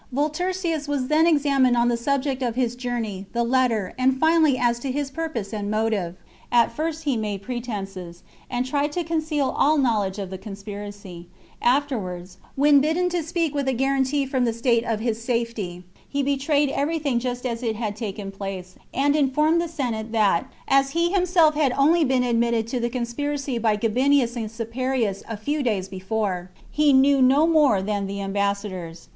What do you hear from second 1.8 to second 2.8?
the chap. XLVII. subject of his